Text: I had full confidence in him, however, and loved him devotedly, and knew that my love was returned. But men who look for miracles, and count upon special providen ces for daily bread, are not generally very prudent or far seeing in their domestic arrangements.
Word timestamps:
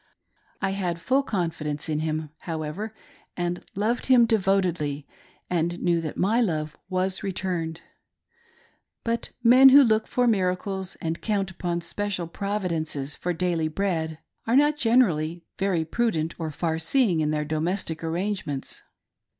I 0.63 0.71
had 0.71 0.99
full 0.99 1.21
confidence 1.21 1.87
in 1.87 1.99
him, 1.99 2.31
however, 2.39 2.91
and 3.37 3.63
loved 3.75 4.07
him 4.07 4.25
devotedly, 4.25 5.05
and 5.47 5.79
knew 5.79 6.01
that 6.01 6.17
my 6.17 6.41
love 6.41 6.75
was 6.89 7.21
returned. 7.21 7.81
But 9.03 9.29
men 9.43 9.69
who 9.69 9.83
look 9.83 10.07
for 10.07 10.25
miracles, 10.25 10.95
and 11.01 11.21
count 11.21 11.51
upon 11.51 11.81
special 11.81 12.27
providen 12.27 12.87
ces 12.87 13.15
for 13.15 13.31
daily 13.31 13.67
bread, 13.67 14.17
are 14.47 14.55
not 14.55 14.75
generally 14.75 15.43
very 15.59 15.85
prudent 15.85 16.33
or 16.39 16.49
far 16.49 16.79
seeing 16.79 17.19
in 17.19 17.29
their 17.29 17.45
domestic 17.45 18.03
arrangements. 18.03 18.81